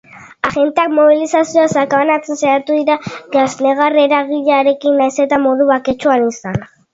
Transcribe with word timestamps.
Agenteak 0.47 0.93
mobilizazioa 0.99 1.65
sakabanatzen 1.73 2.39
saiatu 2.39 2.77
dira 2.77 2.95
gas 3.35 3.45
negar-eragileekin, 3.67 4.97
nahiz 5.03 5.13
eta 5.27 5.41
modu 5.45 5.69
baketsuan 5.75 6.27
izan. 6.33 6.59